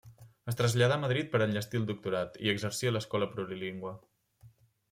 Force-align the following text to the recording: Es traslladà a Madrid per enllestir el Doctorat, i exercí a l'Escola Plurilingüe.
Es 0.51 0.55
traslladà 0.61 0.95
a 0.95 1.01
Madrid 1.03 1.29
per 1.35 1.41
enllestir 1.47 1.79
el 1.81 1.85
Doctorat, 1.91 2.41
i 2.47 2.51
exercí 2.57 2.91
a 2.91 2.95
l'Escola 2.97 3.31
Plurilingüe. 3.35 3.97